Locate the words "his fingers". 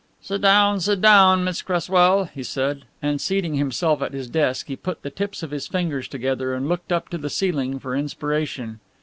5.51-6.07